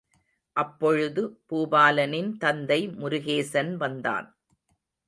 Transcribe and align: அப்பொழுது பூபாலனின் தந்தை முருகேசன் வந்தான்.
அப்பொழுது 0.55 1.21
பூபாலனின் 1.49 2.31
தந்தை 2.37 2.81
முருகேசன் 2.99 3.73
வந்தான். 3.75 4.27